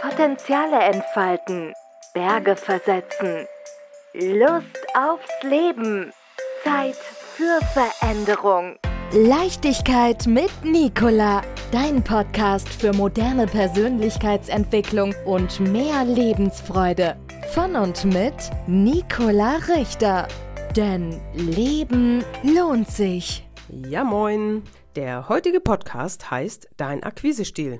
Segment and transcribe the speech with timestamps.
[0.00, 1.74] Potenziale entfalten,
[2.14, 3.46] Berge versetzen,
[4.14, 6.12] Lust aufs Leben,
[6.64, 8.76] Zeit für Veränderung.
[9.12, 11.42] Leichtigkeit mit Nicola,
[11.72, 17.16] dein Podcast für moderne Persönlichkeitsentwicklung und mehr Lebensfreude.
[17.54, 18.34] Von und mit
[18.66, 20.28] Nicola Richter.
[20.76, 23.48] Denn Leben lohnt sich.
[23.70, 24.62] Ja, moin.
[24.98, 27.78] Der heutige Podcast heißt Dein Akquisestil.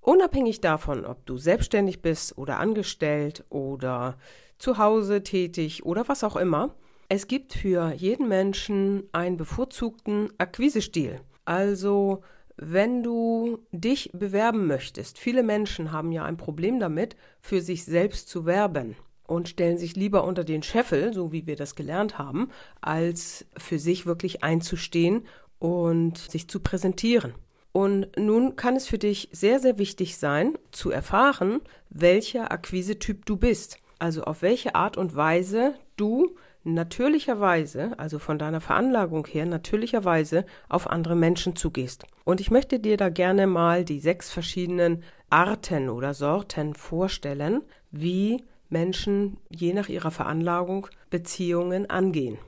[0.00, 4.16] Unabhängig davon, ob du selbstständig bist oder angestellt oder
[4.56, 6.74] zu Hause tätig oder was auch immer,
[7.10, 11.20] es gibt für jeden Menschen einen bevorzugten Akquisestil.
[11.44, 12.22] Also,
[12.56, 18.26] wenn du dich bewerben möchtest, viele Menschen haben ja ein Problem damit, für sich selbst
[18.26, 18.96] zu werben
[19.26, 22.48] und stellen sich lieber unter den Scheffel, so wie wir das gelernt haben,
[22.80, 25.26] als für sich wirklich einzustehen
[25.58, 27.34] und sich zu präsentieren.
[27.72, 33.36] Und nun kann es für dich sehr, sehr wichtig sein, zu erfahren, welcher Akquisetyp du
[33.36, 33.78] bist.
[33.98, 40.88] Also auf welche Art und Weise du natürlicherweise, also von deiner Veranlagung her, natürlicherweise auf
[40.88, 42.04] andere Menschen zugehst.
[42.24, 48.44] Und ich möchte dir da gerne mal die sechs verschiedenen Arten oder Sorten vorstellen, wie
[48.68, 52.38] Menschen je nach ihrer Veranlagung Beziehungen angehen.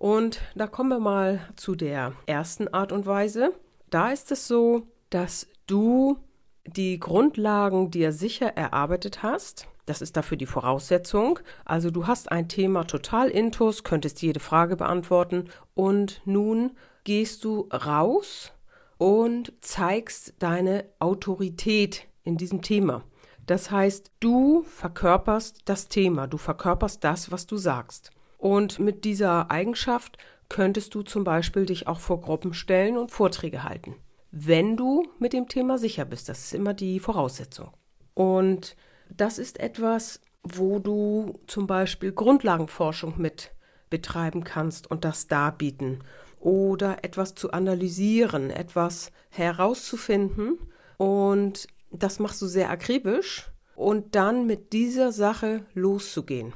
[0.00, 3.52] Und da kommen wir mal zu der ersten Art und Weise.
[3.90, 6.16] Da ist es so, dass du
[6.64, 9.68] die Grundlagen dir sicher erarbeitet hast.
[9.84, 11.38] Das ist dafür die Voraussetzung.
[11.66, 17.68] Also du hast ein Thema total intus, könntest jede Frage beantworten und nun gehst du
[17.70, 18.54] raus
[18.96, 23.04] und zeigst deine Autorität in diesem Thema.
[23.44, 28.12] Das heißt, du verkörperst das Thema, du verkörperst das, was du sagst.
[28.40, 30.16] Und mit dieser Eigenschaft
[30.48, 33.96] könntest du zum Beispiel dich auch vor Gruppen stellen und Vorträge halten.
[34.30, 37.68] Wenn du mit dem Thema sicher bist, das ist immer die Voraussetzung.
[38.14, 38.76] Und
[39.10, 43.50] das ist etwas, wo du zum Beispiel Grundlagenforschung mit
[43.90, 46.02] betreiben kannst und das darbieten
[46.38, 50.58] oder etwas zu analysieren, etwas herauszufinden
[50.96, 56.54] und das machst du sehr akribisch und dann mit dieser Sache loszugehen.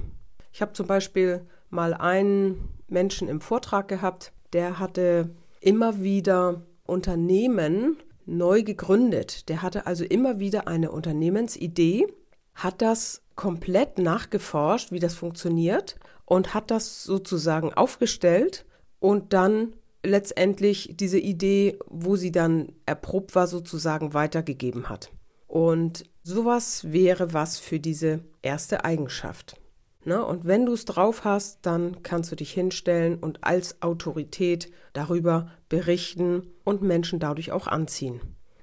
[0.50, 5.30] Ich habe zum Beispiel mal einen Menschen im Vortrag gehabt, der hatte
[5.60, 7.96] immer wieder Unternehmen
[8.26, 9.48] neu gegründet.
[9.48, 12.06] Der hatte also immer wieder eine Unternehmensidee,
[12.54, 18.64] hat das komplett nachgeforscht, wie das funktioniert und hat das sozusagen aufgestellt
[19.00, 25.10] und dann letztendlich diese Idee, wo sie dann erprobt war, sozusagen weitergegeben hat.
[25.46, 29.56] Und sowas wäre was für diese erste Eigenschaft.
[30.04, 30.25] Ne?
[30.25, 35.50] Und wenn du es drauf hast, dann kannst du dich hinstellen und als Autorität darüber
[35.69, 38.20] berichten und Menschen dadurch auch anziehen.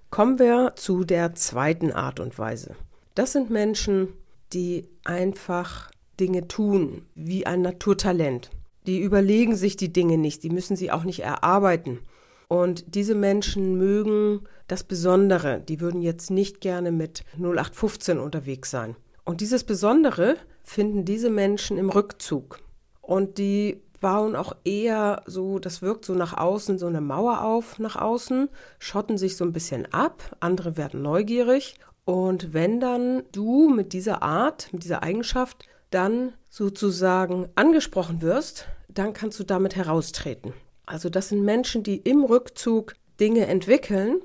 [0.09, 2.75] Kommen wir zu der zweiten Art und Weise.
[3.16, 4.09] Das sind Menschen,
[4.53, 8.52] die einfach Dinge tun, wie ein Naturtalent.
[8.88, 12.00] Die überlegen sich die Dinge nicht, die müssen sie auch nicht erarbeiten.
[12.47, 15.62] Und diese Menschen mögen das Besondere.
[15.62, 18.97] Die würden jetzt nicht gerne mit 0815 unterwegs sein.
[19.23, 22.59] Und dieses Besondere finden diese Menschen im Rückzug.
[23.01, 27.79] Und die bauen auch eher so, das wirkt so nach außen, so eine Mauer auf
[27.79, 28.49] nach außen,
[28.79, 31.75] schotten sich so ein bisschen ab, andere werden neugierig.
[32.03, 39.13] Und wenn dann du mit dieser Art, mit dieser Eigenschaft dann sozusagen angesprochen wirst, dann
[39.13, 40.53] kannst du damit heraustreten.
[40.85, 44.22] Also das sind Menschen, die im Rückzug Dinge entwickeln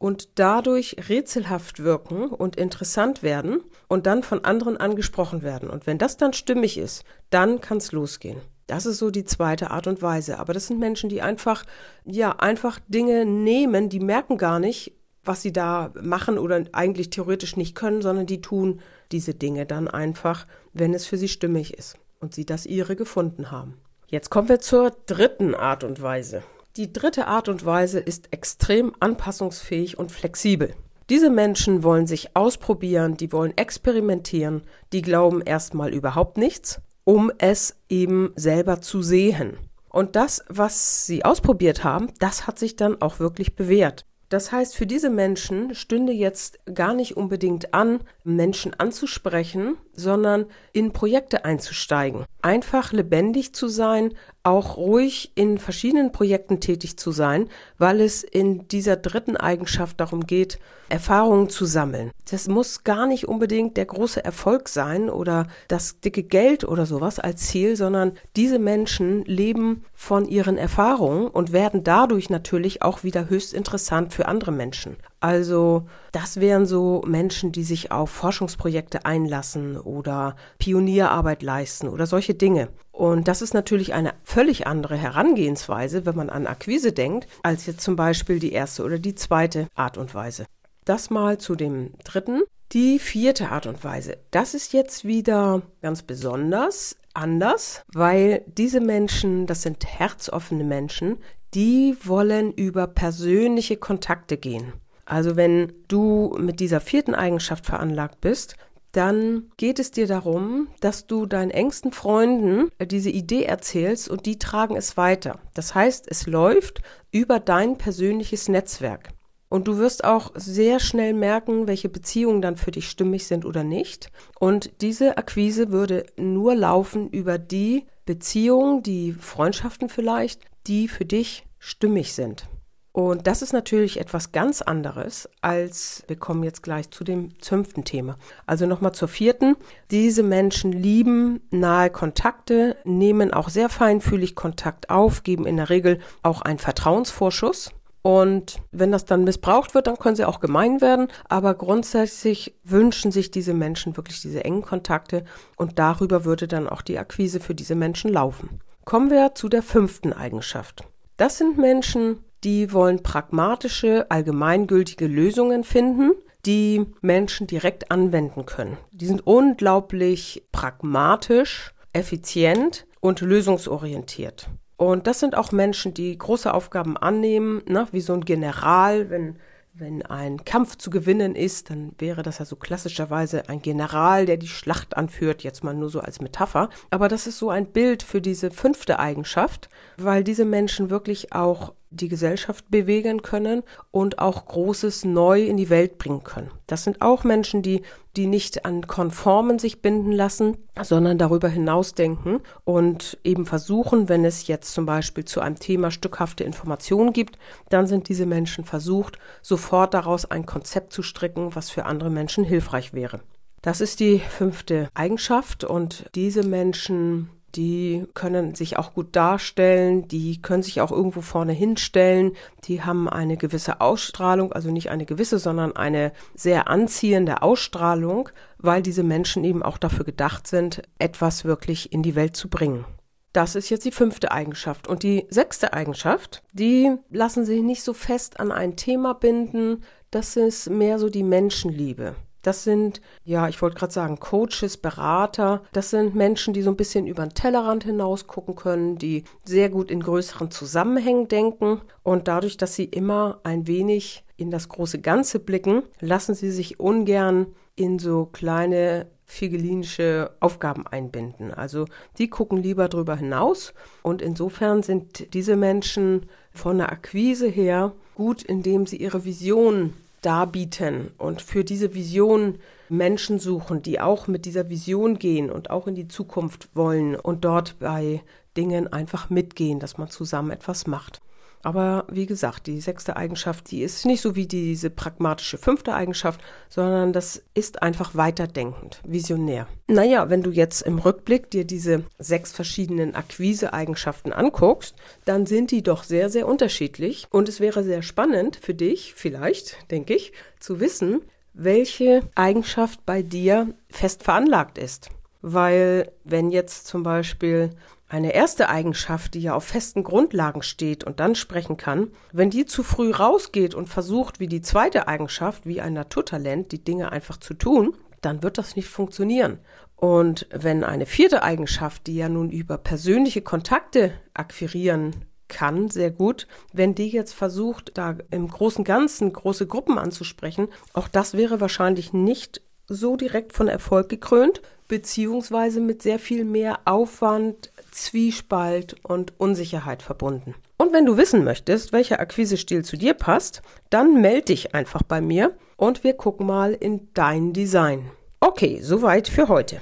[0.00, 5.68] und dadurch rätselhaft wirken und interessant werden und dann von anderen angesprochen werden.
[5.68, 8.40] Und wenn das dann stimmig ist, dann kann es losgehen.
[8.66, 10.38] Das ist so die zweite Art und Weise.
[10.38, 11.64] Aber das sind Menschen, die einfach,
[12.06, 17.58] ja, einfach Dinge nehmen, die merken gar nicht, was sie da machen oder eigentlich theoretisch
[17.58, 18.80] nicht können, sondern die tun
[19.12, 23.50] diese Dinge dann einfach, wenn es für sie stimmig ist und sie das ihre gefunden
[23.50, 23.74] haben.
[24.06, 26.42] Jetzt kommen wir zur dritten Art und Weise.
[26.76, 30.74] Die dritte Art und Weise ist extrem anpassungsfähig und flexibel.
[31.08, 34.62] Diese Menschen wollen sich ausprobieren, die wollen experimentieren,
[34.92, 39.58] die glauben erstmal überhaupt nichts, um es eben selber zu sehen.
[39.88, 44.06] Und das, was sie ausprobiert haben, das hat sich dann auch wirklich bewährt.
[44.30, 50.92] Das heißt, für diese Menschen stünde jetzt gar nicht unbedingt an, Menschen anzusprechen, sondern in
[50.92, 52.24] Projekte einzusteigen.
[52.40, 57.48] Einfach lebendig zu sein, auch ruhig in verschiedenen Projekten tätig zu sein,
[57.78, 60.58] weil es in dieser dritten Eigenschaft darum geht,
[60.88, 62.10] Erfahrungen zu sammeln.
[62.30, 67.18] Das muss gar nicht unbedingt der große Erfolg sein oder das dicke Geld oder sowas
[67.18, 73.28] als Ziel, sondern diese Menschen leben von ihren Erfahrungen und werden dadurch natürlich auch wieder
[73.28, 74.96] höchst interessant für andere Menschen.
[75.20, 82.34] Also das wären so Menschen, die sich auf Forschungsprojekte einlassen oder Pionierarbeit leisten oder solche
[82.34, 82.68] Dinge.
[82.90, 87.82] Und das ist natürlich eine völlig andere Herangehensweise, wenn man an Akquise denkt, als jetzt
[87.82, 90.46] zum Beispiel die erste oder die zweite Art und Weise.
[90.86, 92.42] Das mal zu dem dritten.
[92.72, 94.18] Die vierte Art und Weise.
[94.30, 101.18] Das ist jetzt wieder ganz besonders anders, weil diese Menschen, das sind herzoffene Menschen,
[101.52, 104.72] die wollen über persönliche Kontakte gehen.
[105.10, 108.54] Also wenn du mit dieser vierten Eigenschaft veranlagt bist,
[108.92, 114.38] dann geht es dir darum, dass du deinen engsten Freunden diese Idee erzählst und die
[114.38, 115.40] tragen es weiter.
[115.52, 119.08] Das heißt, es läuft über dein persönliches Netzwerk.
[119.48, 123.64] Und du wirst auch sehr schnell merken, welche Beziehungen dann für dich stimmig sind oder
[123.64, 124.12] nicht.
[124.38, 131.46] Und diese Akquise würde nur laufen über die Beziehungen, die Freundschaften vielleicht, die für dich
[131.58, 132.48] stimmig sind.
[132.92, 137.84] Und das ist natürlich etwas ganz anderes als, wir kommen jetzt gleich zu dem fünften
[137.84, 138.16] Thema.
[138.46, 139.56] Also nochmal zur vierten.
[139.92, 146.00] Diese Menschen lieben nahe Kontakte, nehmen auch sehr feinfühlig Kontakt auf, geben in der Regel
[146.22, 147.70] auch einen Vertrauensvorschuss.
[148.02, 151.08] Und wenn das dann missbraucht wird, dann können sie auch gemein werden.
[151.28, 155.24] Aber grundsätzlich wünschen sich diese Menschen wirklich diese engen Kontakte
[155.56, 158.60] und darüber würde dann auch die Akquise für diese Menschen laufen.
[158.84, 160.84] Kommen wir zu der fünften Eigenschaft.
[161.18, 166.12] Das sind Menschen, die wollen pragmatische, allgemeingültige Lösungen finden,
[166.46, 168.78] die Menschen direkt anwenden können.
[168.92, 174.48] Die sind unglaublich pragmatisch, effizient und lösungsorientiert.
[174.76, 179.38] Und das sind auch Menschen, die große Aufgaben annehmen, ne, wie so ein General, wenn
[179.72, 184.36] wenn ein Kampf zu gewinnen ist, dann wäre das ja so klassischerweise ein General, der
[184.36, 186.70] die Schlacht anführt, jetzt mal nur so als Metapher.
[186.90, 189.68] Aber das ist so ein Bild für diese fünfte Eigenschaft,
[190.04, 195.70] weil diese Menschen wirklich auch die Gesellschaft bewegen können und auch Großes neu in die
[195.70, 196.50] Welt bringen können.
[196.68, 197.82] Das sind auch Menschen, die,
[198.16, 204.46] die nicht an Konformen sich binden lassen, sondern darüber hinausdenken und eben versuchen, wenn es
[204.46, 207.38] jetzt zum Beispiel zu einem Thema stückhafte Informationen gibt,
[207.70, 212.44] dann sind diese Menschen versucht, sofort daraus ein Konzept zu stricken, was für andere Menschen
[212.44, 213.20] hilfreich wäre.
[213.62, 220.40] Das ist die fünfte Eigenschaft und diese Menschen die können sich auch gut darstellen, die
[220.40, 222.32] können sich auch irgendwo vorne hinstellen,
[222.64, 228.82] die haben eine gewisse Ausstrahlung, also nicht eine gewisse, sondern eine sehr anziehende Ausstrahlung, weil
[228.82, 232.84] diese Menschen eben auch dafür gedacht sind, etwas wirklich in die Welt zu bringen.
[233.32, 234.88] Das ist jetzt die fünfte Eigenschaft.
[234.88, 240.36] Und die sechste Eigenschaft, die lassen sich nicht so fest an ein Thema binden, das
[240.36, 242.16] ist mehr so die Menschenliebe.
[242.42, 245.62] Das sind, ja, ich wollte gerade sagen, Coaches, Berater.
[245.72, 249.68] Das sind Menschen, die so ein bisschen über den Tellerrand hinaus gucken können, die sehr
[249.68, 251.82] gut in größeren Zusammenhängen denken.
[252.02, 256.80] Und dadurch, dass sie immer ein wenig in das große Ganze blicken, lassen sie sich
[256.80, 257.46] ungern
[257.76, 261.52] in so kleine figelinische Aufgaben einbinden.
[261.54, 261.86] Also
[262.18, 268.42] die gucken lieber drüber hinaus und insofern sind diese Menschen von der Akquise her gut,
[268.42, 272.58] indem sie ihre Vision darbieten und für diese Vision
[272.88, 277.44] Menschen suchen, die auch mit dieser Vision gehen und auch in die Zukunft wollen und
[277.44, 278.22] dort bei
[278.56, 281.20] Dingen einfach mitgehen, dass man zusammen etwas macht.
[281.62, 286.40] Aber wie gesagt, die sechste Eigenschaft, die ist nicht so wie diese pragmatische fünfte Eigenschaft,
[286.70, 289.66] sondern das ist einfach weiterdenkend, visionär.
[289.86, 294.94] Naja, wenn du jetzt im Rückblick dir diese sechs verschiedenen Akquise-Eigenschaften anguckst,
[295.26, 297.26] dann sind die doch sehr, sehr unterschiedlich.
[297.30, 301.20] Und es wäre sehr spannend für dich, vielleicht, denke ich, zu wissen,
[301.52, 305.10] welche Eigenschaft bei dir fest veranlagt ist.
[305.42, 307.70] Weil wenn jetzt zum Beispiel
[308.10, 312.66] eine erste Eigenschaft, die ja auf festen Grundlagen steht und dann sprechen kann, wenn die
[312.66, 317.36] zu früh rausgeht und versucht, wie die zweite Eigenschaft, wie ein Naturtalent, die Dinge einfach
[317.36, 319.60] zu tun, dann wird das nicht funktionieren.
[319.94, 325.14] Und wenn eine vierte Eigenschaft, die ja nun über persönliche Kontakte akquirieren
[325.46, 331.06] kann, sehr gut, wenn die jetzt versucht, da im großen Ganzen große Gruppen anzusprechen, auch
[331.06, 337.69] das wäre wahrscheinlich nicht so direkt von Erfolg gekrönt, beziehungsweise mit sehr viel mehr Aufwand,
[337.90, 340.54] Zwiespalt und Unsicherheit verbunden.
[340.76, 345.20] Und wenn du wissen möchtest, welcher Akquisestil zu dir passt, dann melde dich einfach bei
[345.20, 348.10] mir und wir gucken mal in dein Design.
[348.40, 349.80] Okay, soweit für heute.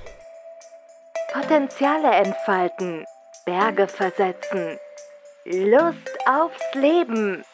[1.33, 3.05] Potenziale entfalten,
[3.45, 4.79] Berge versetzen,
[5.45, 7.45] Lust aufs Leben,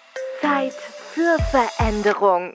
[0.40, 2.54] Zeit für Veränderung.